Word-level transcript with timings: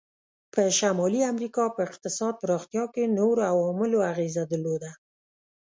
په 0.53 0.61
شمالي 0.77 1.21
امریکا 1.33 1.63
په 1.75 1.79
اقتصاد 1.87 2.33
پراختیا 2.41 2.83
کې 2.93 3.13
نورو 3.19 3.41
عواملو 3.51 3.99
اغیزه 4.11 4.43
درلوده. 4.51 4.91